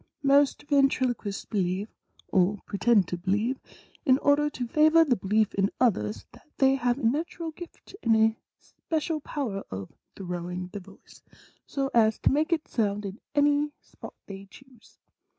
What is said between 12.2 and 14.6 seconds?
to make it sound in any spot they